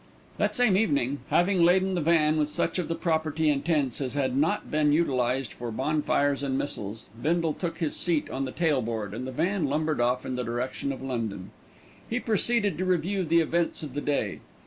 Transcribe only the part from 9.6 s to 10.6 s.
lumbered off in the